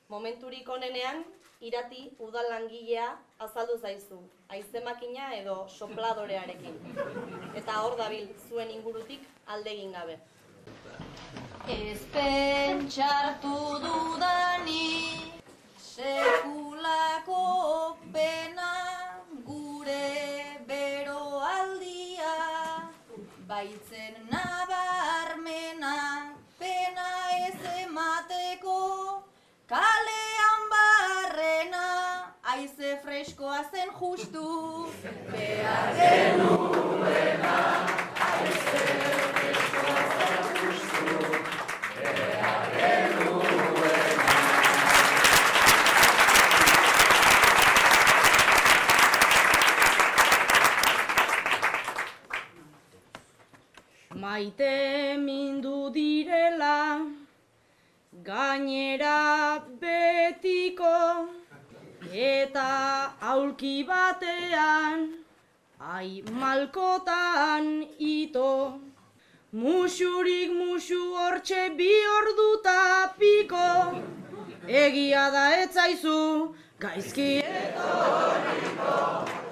Momenturik 0.08 0.68
onenean, 0.68 1.22
irati 1.60 2.08
udal 2.18 2.50
langilea 2.50 3.12
azaldu 3.46 3.78
zaizu, 3.78 4.18
aizemakina 4.48 5.30
edo 5.36 5.60
sopladorearekin. 5.68 6.82
Eta 7.54 7.78
hor 7.84 7.94
dabil 8.02 8.26
zuen 8.48 8.74
ingurutik 8.74 9.22
aldegin 9.46 9.94
gabe. 9.94 10.18
Ez 11.68 12.00
pentsartu 12.12 13.56
dudani 13.82 15.20
sekulako 15.76 17.42
pena 18.12 18.72
gure 19.44 20.14
bero 20.70 21.42
aldia 21.48 22.36
baitzen 23.50 24.16
nabarmena 24.32 25.96
pena 26.58 27.10
ez 27.42 27.60
emateko 27.84 28.80
kalean 29.68 30.64
barrena 30.72 31.84
aize 32.54 32.96
freskoa 33.04 33.60
zen 33.70 33.92
justu. 34.00 34.48
Behar 35.36 35.94
genuena 36.00 37.87
Maite 54.28 55.16
mindu 55.16 55.90
direla, 55.90 57.00
gainera 58.22 59.62
betiko, 59.80 60.98
eta 62.12 62.66
aulki 63.30 63.86
batean, 63.90 65.06
ai 65.80 66.20
malkotan 66.42 67.88
ito. 68.10 68.52
Musurik 69.62 70.52
musu 70.60 71.00
hortxe 71.16 71.64
bi 71.80 71.90
orduta 72.18 72.78
piko, 73.18 73.66
egia 74.84 75.26
da 75.38 75.48
etzaizu, 75.64 76.20
gaizki 76.78 77.30
etorriko. 77.64 79.47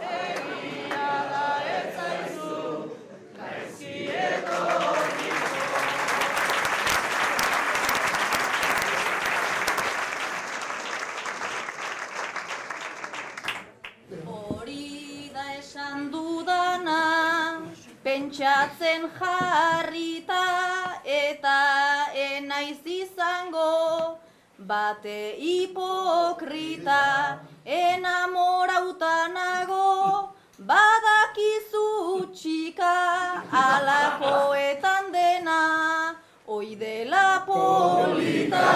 Pentsatzen 18.07 19.03
jarrita 19.19 20.42
eta 21.05 21.59
enaiz 22.25 22.81
izango 22.97 23.73
bate 24.71 25.19
hipokrita 25.47 27.03
enamorauta 27.81 29.14
nago 29.37 29.86
txika 32.37 32.94
alakoetan 33.64 35.05
dena 35.12 35.61
Oi 36.46 36.77
dela 36.81 37.40
polita 37.49 38.66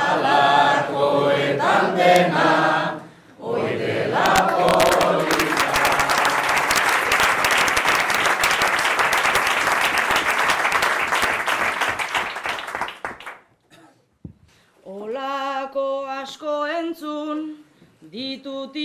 alakoetan 0.00 1.84
dena 1.96 2.48
Oi 3.40 3.70
dela 3.80 4.26
polita. 4.52 5.72
Olako 14.84 15.88
asko 16.20 16.54
entzun, 16.78 17.38
ditut 18.12 18.76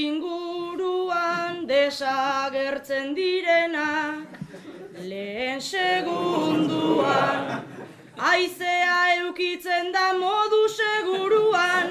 desagertzen 1.98 3.16
direnak, 3.16 4.38
lehen 5.10 5.62
segunduan, 5.62 7.64
aizea 8.18 9.18
eukitzen 9.18 9.92
da 9.92 10.14
modu 10.14 10.68
seguruan, 10.70 11.90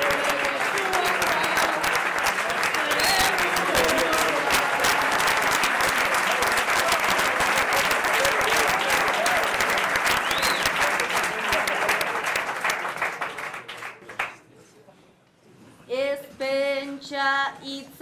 Ez 15.88 16.19
pentsa 16.39 17.53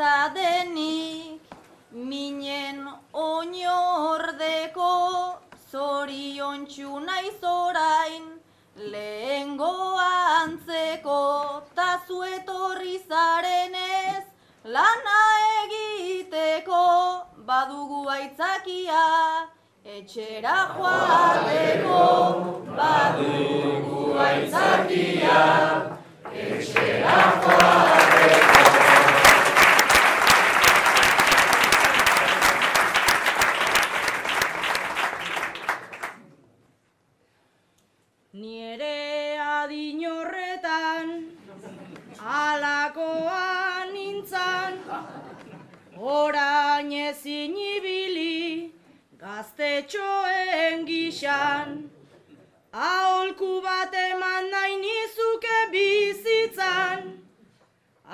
hitza 0.03 0.33
denik, 0.35 1.41
minen 1.91 2.87
oinordeko, 3.13 4.91
zorion 5.71 6.67
naiz 7.05 7.43
orain, 7.43 8.23
lehengo 8.75 9.97
antzeko, 9.99 11.63
ta 11.75 12.01
zuetorri 12.07 12.99
zarenez, 13.07 14.25
lana 14.65 15.19
egiteko, 15.63 17.25
badugu 17.47 18.09
aitzakia, 18.09 19.47
etxera 19.85 20.57
joateko, 20.75 22.03
badugu 22.75 24.17
aitzakia, 24.19 25.41
etxera 26.33 27.17
joateko. 27.45 28.42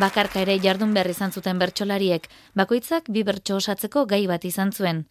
Bakarka 0.03 0.41
ere 0.41 0.55
jardun 0.65 0.95
behar 0.97 1.11
izan 1.13 1.35
zuten 1.37 1.59
bertsolariek, 1.61 2.29
bakoitzak 2.57 3.11
bi 3.13 3.23
bertso 3.29 3.59
osatzeko 3.61 4.07
gai 4.13 4.23
bat 4.31 4.47
izan 4.49 4.73
zuen. 4.73 5.03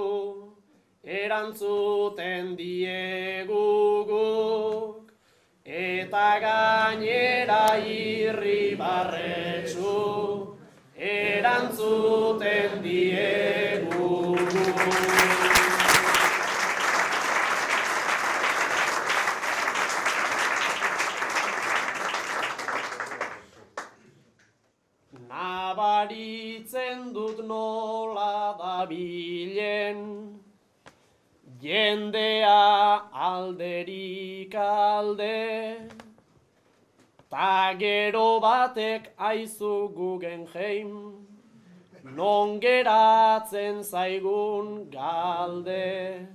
erantzuten 1.02 2.52
dieguguk, 2.60 3.56
eta 5.64 6.28
gainera 6.44 7.80
irribarretsu, 7.88 9.96
erantzuten 10.92 12.84
dieguguk. 12.84 13.56
Nabaritzen 25.76 27.12
dut 27.12 27.35
nola 27.46 28.56
dabilen, 28.58 30.00
Jendea 31.60 33.10
alderik 33.12 34.54
alde, 34.54 35.88
ta 37.30 37.74
gero 37.78 38.40
batek 38.40 39.12
aizu 39.18 39.88
gugen 39.94 40.46
jeim, 40.52 40.92
non 42.14 42.60
geratzen 42.60 43.82
zaigun 43.82 44.90
galde. 44.90 46.26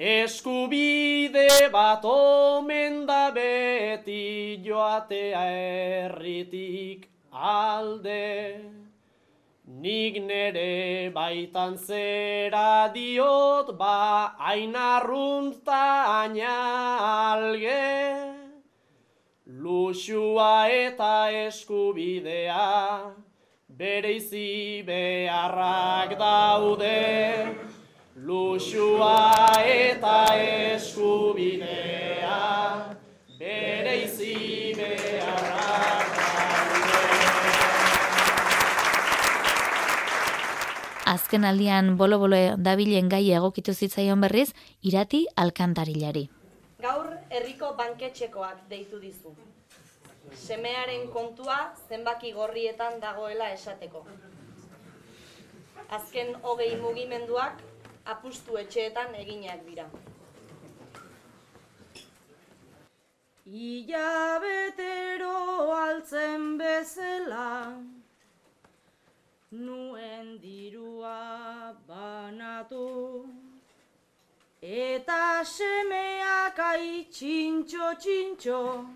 Eskubide 0.00 1.70
bat 1.72 2.04
omen 2.04 3.06
da 3.06 3.30
beti 3.30 4.60
joatea 4.64 5.42
erritik 6.04 7.08
alde. 7.30 8.89
Nik 9.78 10.16
nere 10.26 11.10
baitan 11.14 11.78
zera 11.78 12.90
diot 12.92 13.78
ba 13.78 14.34
ainarrunta 14.50 15.82
alge. 16.26 17.86
Luxua 19.46 20.66
eta 20.68 21.30
eskubidea 21.46 23.14
bereizi 23.78 24.82
beharrak 24.84 26.18
daude. 26.18 27.54
Luxua 28.16 29.54
eta 29.62 30.18
eskubidea 30.74 31.99
Azken 41.10 41.42
aldian 41.42 41.96
bolo-bolo 41.98 42.38
dabilen 42.66 43.08
gai 43.10 43.24
egokitu 43.34 43.72
zitzaion 43.74 44.20
berriz, 44.22 44.52
irati 44.90 45.24
alkantarilari. 45.44 46.28
Gaur 46.84 47.08
herriko 47.34 47.72
banketxekoak 47.80 48.60
deitu 48.70 49.00
dizu. 49.02 49.32
Semearen 50.38 51.08
kontua 51.10 51.56
zenbaki 51.88 52.30
gorrietan 52.36 53.00
dagoela 53.02 53.50
esateko. 53.56 54.04
Azken 55.98 56.36
hogei 56.46 56.70
mugimenduak 56.78 57.58
apustu 58.14 58.60
etxeetan 58.62 59.18
eginak 59.24 59.66
dira. 59.66 59.88
Ila 63.50 64.38
betero 64.46 65.36
altzen 65.74 66.52
bezala, 66.60 67.48
nuen 69.50 70.38
dirua 70.38 71.74
banatu, 71.86 73.26
eta 74.62 75.42
semeak 75.42 76.58
aitxintxo 76.58 77.94
txintxo, 77.98 78.86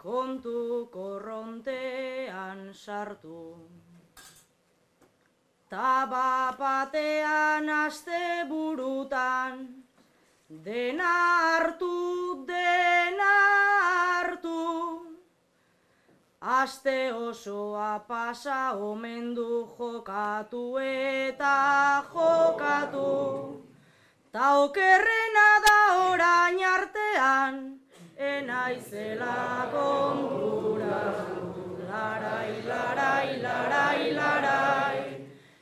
kontu 0.00 0.88
korrontean 0.90 2.72
sartu. 2.72 3.52
Tabapatean 5.68 7.68
aste 7.68 8.48
burutan, 8.48 9.84
dena 10.48 11.58
hartu, 11.58 12.46
dena 12.46 13.34
hartu. 13.82 15.03
Aste 16.46 17.10
osoa 17.12 18.04
pasa 18.06 18.72
omen 18.76 19.34
du 19.34 19.64
jokatu 19.78 20.76
eta 20.78 22.04
jokatu. 22.12 23.64
Ta 24.30 24.60
okerrena 24.60 25.48
da 25.64 25.78
orain 26.10 26.60
artean, 26.60 27.80
enaizela 28.18 29.70
kontura. 29.72 31.00
Larai, 31.88 32.52
larai, 32.68 33.40
larai, 33.42 34.12
larai, 34.12 34.98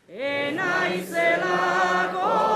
enaizela 0.09 1.59
konturatu. 2.11 2.52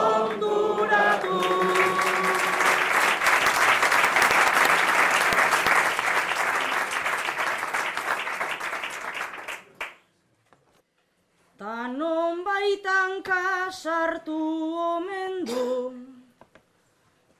Kasartu 13.67 14.35
omen 14.79 15.41
du, 15.45 15.93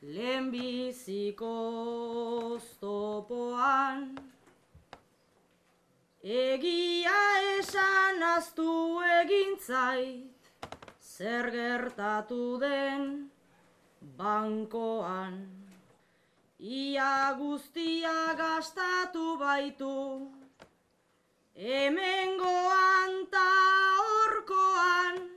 lehenbiziko 0.03 1.51
oztopoan. 2.47 4.01
Egia 6.39 7.21
esan 7.53 8.25
aztu 8.31 8.75
egin 9.21 9.55
zait, 9.69 10.51
zer 10.99 11.51
gertatu 11.55 12.59
den 12.65 13.07
bankoan. 14.19 15.39
Ia 16.59 17.15
guztia 17.39 18.19
gastatu 18.43 19.39
baitu, 19.45 19.95
hemengoan 21.55 23.17
ta 23.31 23.49
horkoan, 24.03 25.36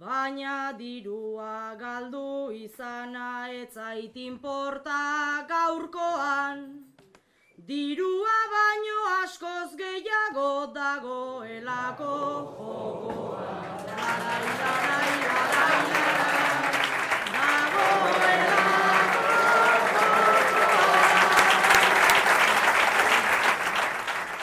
baina 0.00 0.72
dirua 0.78 1.74
galdu 1.78 2.52
izana 2.64 3.30
etzait 3.62 4.16
inporta 4.26 5.00
gaurkoan. 5.48 6.58
dirua 7.68 8.36
baino 8.52 8.98
askoz 9.22 9.70
gehiago 9.80 10.52
dagoelako 10.76 12.14
jokoa. 12.58 13.48
Larai, 13.88 14.46
larai, 14.60 15.10
larai, 15.24 15.82
larai, 16.04 16.38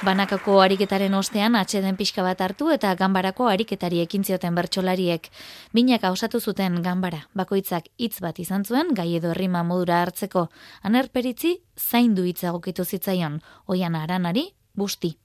Banakako 0.06 0.60
ariketaren 0.62 1.16
ostean 1.18 1.56
atxeden 1.58 1.95
pixka 1.97 2.22
bat 2.22 2.41
hartu 2.45 2.68
eta 2.70 2.91
ganbarako 2.99 3.47
ariketari 3.49 4.03
ekin 4.03 4.22
zioten 4.28 4.53
bertsolariek. 4.53 5.32
Binak 5.74 6.03
osatu 6.12 6.38
zuten 6.39 6.76
ganbara, 6.86 7.24
bakoitzak 7.34 7.88
hitz 7.97 8.20
bat 8.22 8.38
izan 8.43 8.66
zuen 8.66 8.93
gai 8.93 9.08
edo 9.18 9.32
herrima 9.34 9.64
modura 9.64 10.03
hartzeko. 10.03 10.43
Anerperitzi 10.84 11.56
zaindu 11.80 12.28
hitza 12.30 12.51
egokitu 12.51 12.86
zitzaion, 12.86 13.39
oian 13.66 13.95
aranari 13.95 14.45
busti. 14.76 15.16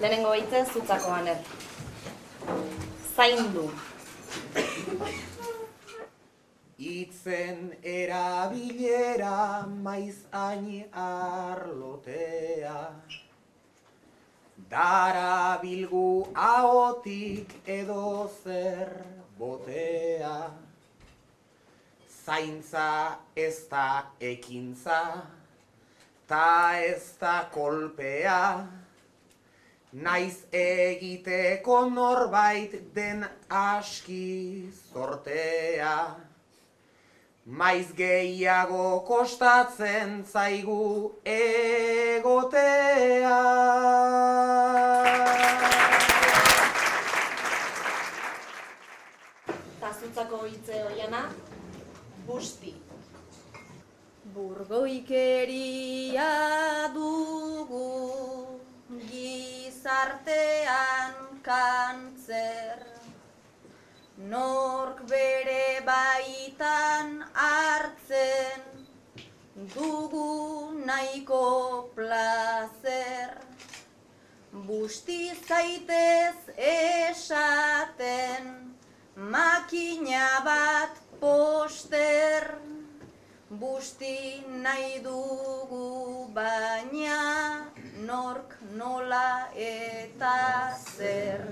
Lehenengo 0.00 0.34
hitza 0.34 0.64
zutzako 0.66 1.14
aner. 1.14 1.38
Zaindu. 3.14 3.70
Itzen 6.78 7.72
erabilera 7.94 9.66
maiz 9.70 10.26
aini 10.32 10.82
arlotea. 11.06 12.76
Dara 14.68 15.58
bilgu 15.62 16.28
ahotik 16.36 17.52
edo 17.64 18.28
zer 18.44 18.90
botea. 19.38 20.50
Zaintza 22.24 23.16
ez 23.34 23.64
da 23.70 24.12
ekintza, 24.20 25.00
ta 26.28 26.76
ez 26.84 27.16
da 27.20 27.48
kolpea. 27.54 28.68
Naiz 29.92 30.44
egiteko 30.52 31.88
norbait 31.88 32.76
den 32.92 33.24
aski 33.48 34.68
zortea. 34.92 36.27
Maiz 37.48 37.94
gehiago 37.96 39.00
kostatzen 39.08 40.20
zaigu 40.28 41.16
egotea. 41.24 43.38
Tazutzako 49.80 50.44
hitze 50.44 50.82
hoiana, 50.82 51.22
busti. 52.26 52.74
Burgoikeria 54.34 56.28
dugu 56.98 57.88
gizartean 59.08 61.16
kantzer 61.48 62.84
Nork 64.18 65.00
bere 65.08 65.67
nahiko 71.28 71.90
plazer. 71.94 73.36
Busti 74.52 75.32
zaitez 75.46 76.36
esaten 76.56 78.44
makina 79.16 80.42
bat 80.44 80.96
poster. 81.20 82.54
Busti 83.50 84.42
nahi 84.62 85.02
dugu 85.02 86.28
baina 86.34 87.70
nork 88.06 88.56
nola 88.76 89.48
eta 89.54 90.74
zer. 90.96 91.44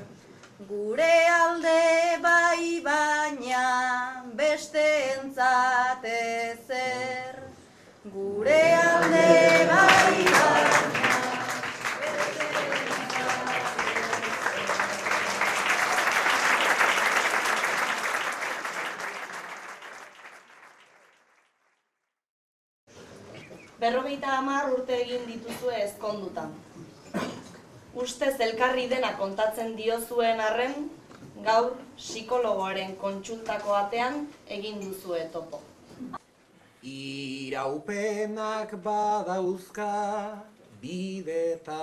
Gure 0.68 1.26
alde 1.28 2.18
bai 2.22 2.80
baina 2.82 4.22
beste 4.34 4.86
entzate 5.20 6.58
zer 6.66 7.35
Gure 8.12 8.58
alde 8.74 9.66
bai 9.66 10.14
beste 10.14 10.86
Berrogeita 23.78 24.36
hamar 24.36 24.70
urte 24.70 24.94
egin 25.02 25.26
dituzue 25.26 25.74
ezkondutan. 25.82 26.54
Ustez 27.94 28.34
elkarri 28.40 28.86
dena 28.88 29.16
kontatzen 29.18 29.74
diozuen 29.76 30.40
arren, 30.40 30.90
gaur 31.48 31.72
psikologoaren 31.96 32.94
kontsultako 33.02 33.74
atean 33.84 34.28
egin 34.46 34.78
duzue 34.84 35.26
topo. 35.32 35.66
Iraupenak 36.86 38.70
badauzka 38.78 40.38
bideta 40.80 41.82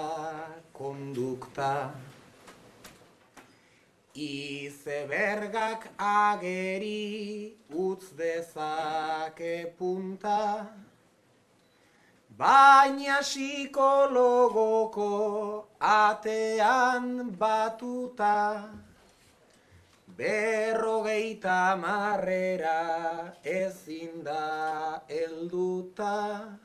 kondukta. 0.72 1.92
Izebergak 4.16 5.92
ageri 6.00 7.52
utz 7.68 8.16
dezake 8.16 9.76
punta. 9.78 10.72
Baina 12.38 13.20
psikologoko 13.20 15.12
atean 15.82 17.36
batuta 17.38 18.70
Berrogeita 20.18 21.76
marrera 21.76 23.34
ezin 23.44 24.24
da 24.24 25.02
helduta. 25.10 26.60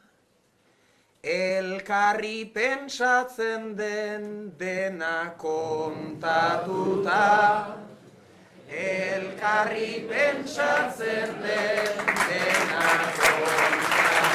Elkarri 1.23 2.53
pentsatzen 2.53 3.77
den 3.77 4.53
dena 4.59 5.35
kontatuta. 5.39 7.25
Elkarri 8.69 10.07
pentsatzen 10.09 11.41
den 11.41 11.97
dena 12.29 12.87
kontatuta 13.17 14.28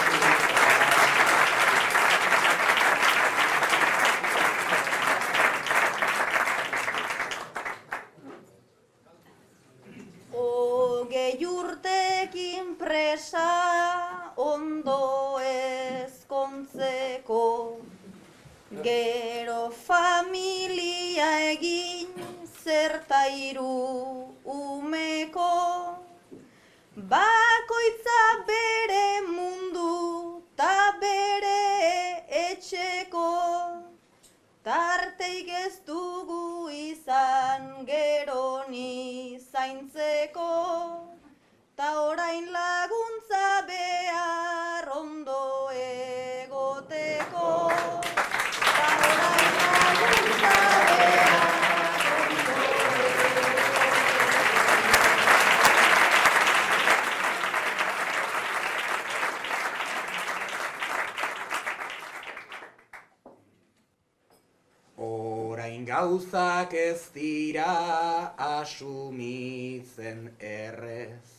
gauzak 65.85 66.73
ez 66.73 67.09
dira 67.13 68.33
asumitzen 68.37 70.21
errez. 70.39 71.29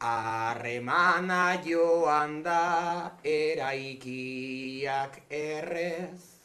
Harremana 0.00 1.60
joan 1.64 2.42
da 2.42 3.18
eraikiak 3.24 5.20
errez. 5.30 6.36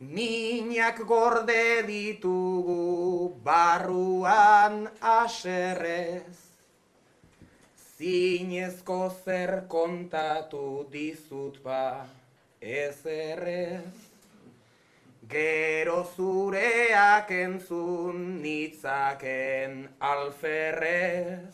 Minak 0.00 1.00
gorde 1.06 1.82
ditugu 1.86 3.34
barruan 3.44 4.86
aserrez. 5.02 6.38
Zinezko 7.98 9.00
zer 9.24 9.66
kontatu 9.66 10.86
dizut 10.92 11.58
ba, 11.64 12.06
ez 12.60 13.02
errez. 13.04 14.07
Gero 15.28 16.08
zureak 16.16 17.30
entzun 17.30 18.40
nitzaken 18.40 19.88
alferrez. 20.00 21.52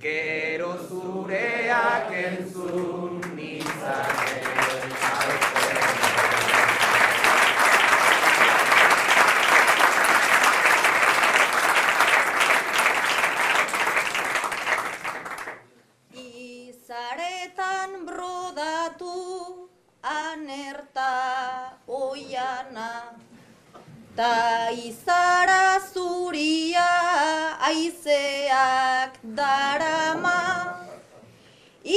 Gero 0.00 0.72
zureak 0.88 2.08
entzun 2.24 3.20
nitzaken 3.36 4.96
alferrez. 5.12 6.09
Ta 24.20 24.68
izara 24.68 25.80
zuria 25.80 26.88
aizeak 27.68 29.16
darama. 29.38 30.40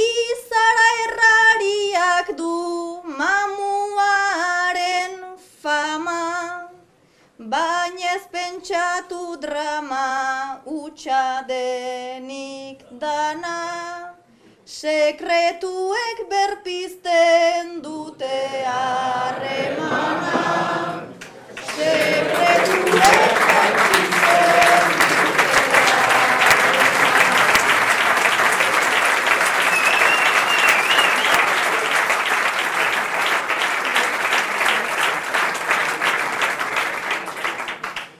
Izara 0.04 0.86
errariak 1.04 2.26
du 2.38 2.56
mamuaren 3.20 5.12
fama. 5.60 6.24
Baina 7.38 8.14
ez 8.14 8.24
pentsatu 8.32 9.22
drama 9.44 10.08
utxa 10.64 11.26
denik 11.52 12.78
dana. 13.04 13.60
Sekretuek 14.64 16.18
berpizten 16.32 17.82
dute 17.84 18.38
harremana 18.64 20.34
Sekretuek 21.74 23.38
berpizten 23.50 24.84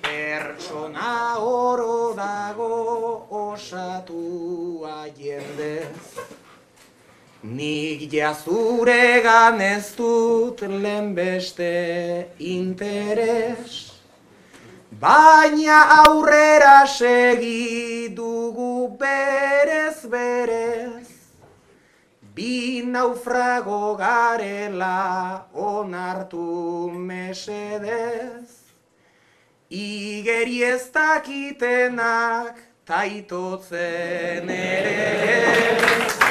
Pertsona 0.03 1.39
oro 1.39 2.15
dago 2.19 2.75
osatua 3.31 5.07
jendez 5.17 6.05
Nik 8.35 8.41
jazuregan 8.43 9.61
ez 9.61 9.95
dut 9.97 10.61
lehenbeste 10.61 12.27
interes. 12.39 13.93
Baina 14.91 16.03
aurrera 16.05 16.87
segi 16.87 18.09
dugu 18.15 18.97
berez 18.99 20.07
berez. 20.11 21.09
Bi 22.35 22.83
naufrago 22.83 23.97
garela 23.97 25.47
onartu 25.55 26.91
mesedez. 26.91 28.51
Igeri 29.71 30.63
ez 30.65 30.91
dakitenak 30.91 32.59
taitotzen 32.85 34.51
ere 34.51 36.24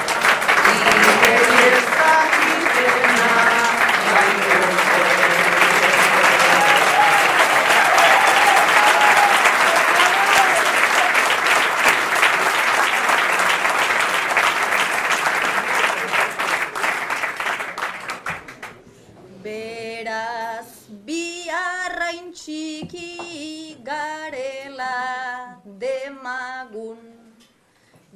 garela 23.83 25.59
demagun. 25.65 26.99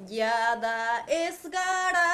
Jada 0.08 1.04
ez 1.08 1.40
gara 1.52 2.07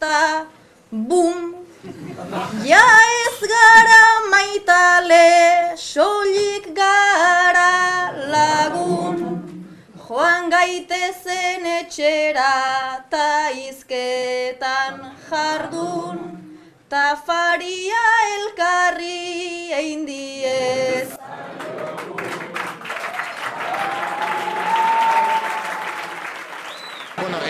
da 0.00 0.46
bum 0.90 1.54
Ja 2.64 2.84
ez 3.22 3.48
gara 3.48 4.04
maitale, 4.30 5.76
soilik 5.76 6.66
gara 6.74 8.12
lagun. 8.32 9.20
Joan 10.06 10.50
gaitezen 10.50 11.66
etxera 11.78 13.04
ta 13.10 13.50
izketan 13.68 15.12
jardun. 15.30 16.18
Ta 16.88 17.06
faria 17.26 18.02
elkarri 18.34 19.72
egin 19.80 20.06
diez 20.06 21.15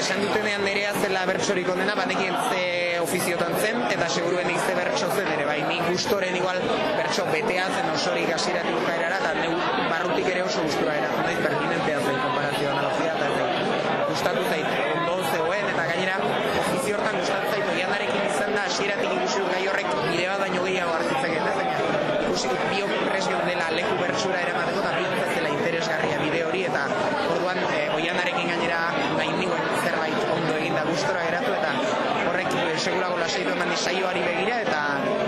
esan 0.06 0.20
dutenean 0.22 0.62
nerea 0.62 0.92
zela 1.02 1.24
bertsorik 1.26 1.66
ondena, 1.72 1.94
banekien 1.98 2.34
ze 2.50 3.00
ofiziotan 3.02 3.56
zen, 3.58 3.80
eta 3.90 4.06
seguruenik 4.08 4.60
ze 4.66 4.74
bertso 4.78 5.08
zen 5.16 5.30
ere, 5.32 5.46
bai, 5.48 5.56
nik 5.66 5.82
gustoren 5.90 6.36
igual 6.38 6.60
bertso 6.98 7.24
betea 7.32 7.64
zen 7.74 7.90
osorik 7.90 8.30
hasiratik 8.36 8.76
bukaerara, 8.78 9.18
eta 9.18 9.32
neu 9.40 9.56
barrutik 9.90 10.30
ere 10.30 10.44
oso 10.44 10.62
gustura 10.62 10.94
era, 11.00 11.10
naiz 11.26 11.40
pertinentea 11.42 11.98
zen 12.04 12.22
konparazio 12.22 12.70
analogia, 12.70 13.16
eta 13.16 13.26
ez 13.26 14.06
gustatu 14.12 14.46
zait, 14.52 14.78
ondo 14.94 15.18
zegoen, 15.32 15.70
eta 15.74 15.88
gainera 15.90 16.20
ofizio 16.62 17.00
hortan 17.00 17.18
gustatu 17.24 17.54
zait, 17.56 17.68
oiandarekin 17.74 18.30
izan 18.30 18.54
da, 18.54 18.68
hasieratik 18.70 19.18
ikusi 19.18 19.42
gai 19.56 19.64
horrek 19.72 19.90
bide 20.04 20.30
bat 20.30 20.44
baino 20.46 20.62
gehiago 20.68 20.98
hartzitzeken, 21.00 21.50
ez 21.50 21.56
baina 21.58 22.06
ikusi 22.36 22.48
biok 22.70 22.90
presio 23.08 23.38
dela 23.48 23.70
leku 23.72 23.94
bertsura 23.96 24.40
eramateko, 24.44 24.80
eta 24.84 24.90
bihotza 25.00 25.28
zela 25.34 25.52
interesgarria 25.58 26.18
bide 26.20 26.42
hori, 26.44 26.64
eta 26.70 26.82
orduan 27.32 27.62
e, 27.70 27.78
oianarekin 27.96 28.50
gainera 28.52 28.80
nahi 29.16 29.30
nioen 29.38 29.70
zerbait 29.84 30.34
ondo 30.34 30.58
eginda 30.58 30.82
gustora 30.90 31.22
geratu, 31.24 31.54
eta 31.56 31.72
horrek 32.26 32.58
e, 32.60 32.66
segurago 32.82 33.16
lasaitu 33.22 33.54
eman 33.54 33.65
saioari 33.76 34.22
begira, 34.24 34.60
eta 34.64 34.82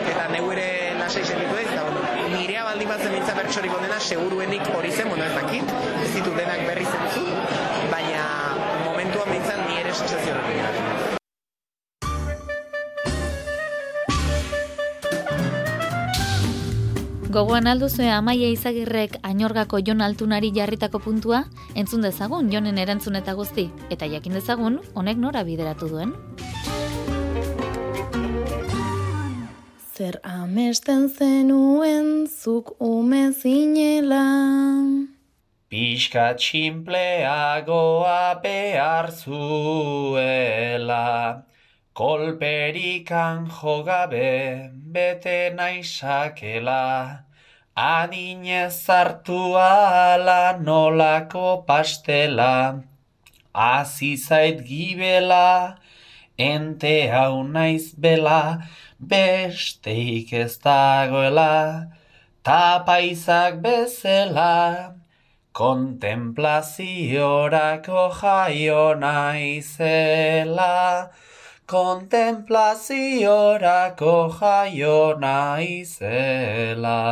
eta 0.08 0.28
neu 0.32 0.50
ere 0.54 0.68
lasai 0.98 1.24
sentitu 1.24 1.60
eta 1.62 1.84
bueno, 1.84 2.00
nirea 2.32 2.64
baldin 2.64 2.88
batzen 2.88 3.12
nintza 3.12 3.34
bertsorik 3.36 3.74
ondena, 3.76 4.00
seguruenik 4.00 4.72
hori 4.74 4.90
zen, 4.92 5.08
bueno 5.08 5.24
ez 5.24 5.34
dakit, 5.36 5.76
ez 6.04 6.10
ditut 6.16 6.34
denak 6.36 6.64
berri 6.66 6.86
zentzu, 6.88 7.26
baina 7.92 8.24
momentuan 8.86 9.30
bintzan 9.36 9.64
ni 9.68 9.80
ere 9.82 9.94
sensazio 9.94 10.34
horrekin. 10.34 10.58
Gogoan 17.28 17.68
alduzue 17.68 18.08
Amaia 18.08 18.48
Izagirrek 18.48 19.18
Ainorgako 19.22 19.82
Jon 19.84 20.00
Altunari 20.00 20.48
jarritako 20.56 20.98
puntua, 21.04 21.44
entzun 21.76 22.00
dezagun 22.02 22.48
Jonen 22.50 22.80
erantzun 22.80 23.20
eta 23.20 23.36
guzti, 23.36 23.68
eta 23.92 24.08
jakin 24.08 24.40
dezagun 24.40 24.80
honek 24.94 25.20
nora 25.20 25.44
bideratu 25.44 25.92
duen. 25.92 26.16
Zer 29.98 30.20
amesten 30.22 31.08
zenuen 31.10 32.28
zuk 32.30 32.68
ume 32.78 33.32
zinela. 33.34 34.26
Pixka 35.66 36.26
txinpleagoa 36.38 38.20
behar 38.44 39.10
zuela, 39.10 41.02
kolperikan 41.98 43.50
jogabe 43.58 44.70
bete 44.94 45.50
naizakela, 45.58 47.26
adinez 47.74 48.78
hartu 48.86 49.42
ala 49.66 50.42
nolako 50.62 51.66
pastela, 51.66 52.84
hasi 53.52 54.14
zait 54.14 54.62
gibela, 54.62 55.74
ente 56.38 57.10
hau 57.10 57.42
naiz 57.42 57.96
bela, 57.98 58.62
besteik 58.98 60.32
ez 60.32 60.58
dagoela, 60.58 61.86
tapaizak 62.42 63.62
bezela, 63.62 64.98
Kontemplaziorako 65.58 68.14
jaio 68.14 68.94
naizela, 68.94 71.10
kontemplaziorako 71.66 74.30
jaio 74.38 75.18
naizela. 75.18 77.02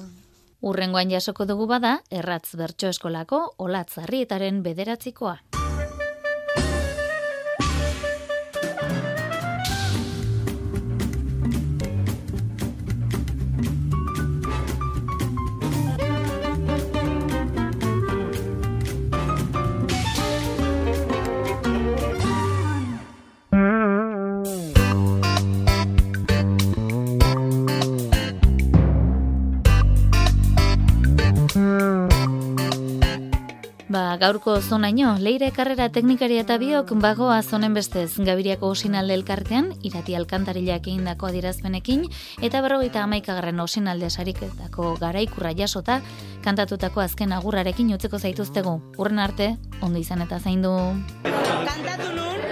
Urrengoan 0.59 1.07
jasoko 1.13 1.45
dugu 1.47 1.67
bada, 1.71 1.99
erratz 2.11 2.51
bertso 2.59 2.91
eskolako 2.91 3.55
olatzarrietaren 3.63 4.59
bederatzikoa. 4.63 5.58
Gaurko 34.19 34.59
zonaino, 34.59 35.13
leire 35.23 35.47
karrera 35.55 35.87
teknikaria 35.95 36.43
eta 36.43 36.57
biok 36.59 36.91
bagoa 36.99 37.37
zonen 37.41 37.73
bestez 37.73 38.19
Gabiriako 38.19 38.73
osinalde 38.75 39.15
elkartean, 39.15 39.71
irati 39.87 40.15
alkantarilak 40.17 40.87
egindako 40.87 41.29
adirazpenekin, 41.29 42.03
eta 42.43 42.61
berrogeita 42.65 43.05
amaikagarren 43.05 43.59
osinalde 43.63 44.09
sariketako 44.09 44.97
garaikurra 44.99 45.53
jasota, 45.55 46.01
kantatutako 46.43 47.05
azken 47.05 47.31
agurrarekin 47.31 47.93
utzeko 47.95 48.19
zaituztegu. 48.19 48.75
Urren 48.97 49.23
arte, 49.23 49.53
ondo 49.81 49.99
izan 49.99 50.27
eta 50.27 50.39
zaindu. 50.39 50.75
Kantatu 51.23 52.11
nun, 52.15 52.48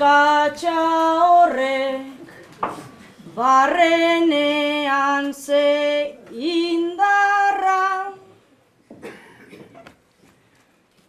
neskatxa 0.00 0.80
horrek 1.28 2.28
Barrenean 3.36 5.32
ze 5.34 6.18
indarra. 6.32 8.12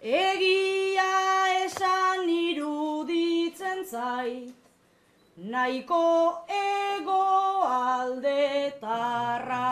Egia 0.01 1.13
esan 1.65 2.29
iruditzen 2.29 3.85
zait 3.85 4.53
Nahiko 5.37 6.45
ego 6.47 7.23
aldetarra. 7.79 9.69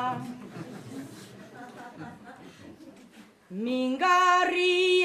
Mingarri 3.49 5.03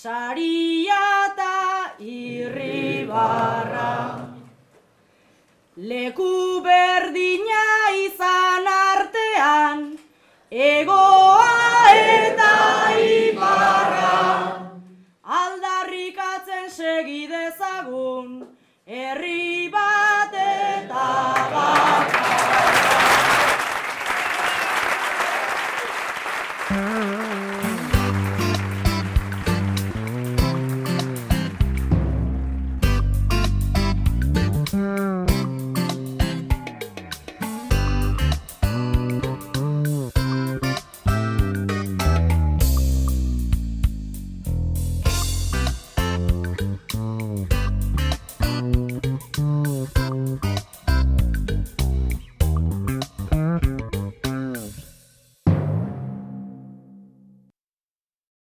saria 0.00 1.00
eta 1.28 1.56
irribarra. 2.00 3.88
Leku 5.76 6.62
berdina 6.64 7.49